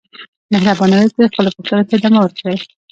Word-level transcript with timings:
مهرباني 0.53 0.97
وکړئ 1.03 1.27
خپلو 1.31 1.53
پوښتنو 1.57 1.87
ته 1.87 1.93
ادامه 1.97 2.19
ورکړئ. 2.21 2.57